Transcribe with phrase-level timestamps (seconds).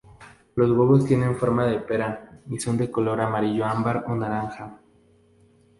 [0.55, 4.79] Los huevos tienen forma de pera y son de color amarillo, ámbar o naranja.